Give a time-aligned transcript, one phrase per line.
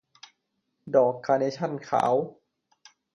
[0.95, 2.13] ดอกคาร์เนชั่นขาว